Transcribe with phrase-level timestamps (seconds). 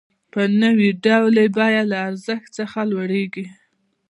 [0.31, 3.45] په نوي ډول یې بیه له ارزښت څخه لوړېږي